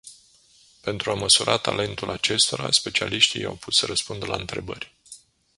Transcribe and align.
Pentru 0.81 1.11
a 1.11 1.13
măsura 1.13 1.57
talentul 1.57 2.09
acestora, 2.09 2.71
specialiștii 2.71 3.41
i-au 3.41 3.55
pus 3.55 3.75
să 3.77 3.85
răspundă 3.85 4.25
la 4.25 4.35
întrebări. 4.35 4.95